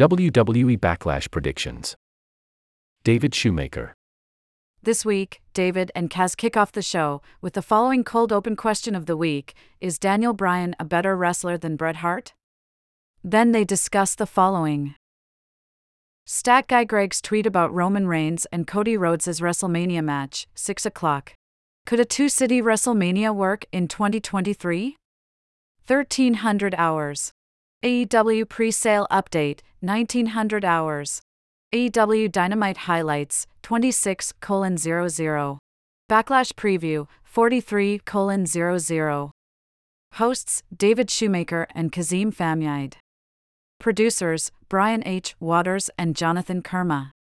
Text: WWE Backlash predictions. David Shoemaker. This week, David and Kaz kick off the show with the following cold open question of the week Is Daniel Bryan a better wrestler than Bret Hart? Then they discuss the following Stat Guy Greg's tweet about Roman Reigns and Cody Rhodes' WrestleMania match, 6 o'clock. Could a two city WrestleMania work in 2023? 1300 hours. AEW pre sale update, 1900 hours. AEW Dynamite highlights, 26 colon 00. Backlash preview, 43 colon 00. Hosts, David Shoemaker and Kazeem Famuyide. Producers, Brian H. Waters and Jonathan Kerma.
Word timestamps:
WWE 0.00 0.78
Backlash 0.78 1.30
predictions. 1.30 1.94
David 3.04 3.34
Shoemaker. 3.34 3.92
This 4.82 5.04
week, 5.04 5.42
David 5.52 5.92
and 5.94 6.08
Kaz 6.08 6.34
kick 6.34 6.56
off 6.56 6.72
the 6.72 6.80
show 6.80 7.20
with 7.42 7.52
the 7.52 7.60
following 7.60 8.02
cold 8.02 8.32
open 8.32 8.56
question 8.56 8.94
of 8.94 9.04
the 9.04 9.14
week 9.14 9.52
Is 9.78 9.98
Daniel 9.98 10.32
Bryan 10.32 10.74
a 10.80 10.86
better 10.86 11.14
wrestler 11.14 11.58
than 11.58 11.76
Bret 11.76 11.96
Hart? 11.96 12.32
Then 13.22 13.52
they 13.52 13.62
discuss 13.62 14.14
the 14.14 14.24
following 14.24 14.94
Stat 16.24 16.66
Guy 16.66 16.84
Greg's 16.84 17.20
tweet 17.20 17.44
about 17.44 17.70
Roman 17.70 18.06
Reigns 18.06 18.46
and 18.50 18.66
Cody 18.66 18.96
Rhodes' 18.96 19.38
WrestleMania 19.38 20.02
match, 20.02 20.46
6 20.54 20.86
o'clock. 20.86 21.34
Could 21.84 22.00
a 22.00 22.06
two 22.06 22.30
city 22.30 22.62
WrestleMania 22.62 23.34
work 23.34 23.66
in 23.70 23.86
2023? 23.86 24.96
1300 25.86 26.74
hours. 26.78 27.32
AEW 27.82 28.46
pre 28.46 28.70
sale 28.70 29.06
update, 29.10 29.60
1900 29.80 30.64
hours. 30.66 31.22
AEW 31.72 32.30
Dynamite 32.30 32.76
highlights, 32.76 33.46
26 33.62 34.32
colon 34.40 34.76
00. 34.76 35.58
Backlash 36.10 36.52
preview, 36.52 37.06
43 37.22 38.00
colon 38.00 38.44
00. 38.44 39.30
Hosts, 40.14 40.62
David 40.76 41.10
Shoemaker 41.10 41.66
and 41.74 41.90
Kazeem 41.90 42.34
Famuyide. 42.34 42.94
Producers, 43.78 44.50
Brian 44.68 45.02
H. 45.06 45.34
Waters 45.40 45.88
and 45.96 46.14
Jonathan 46.14 46.60
Kerma. 46.60 47.12